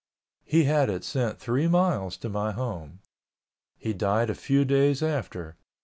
[0.43, 3.01] He had it sent three miles to my home.
[3.77, 5.57] He died a few days after.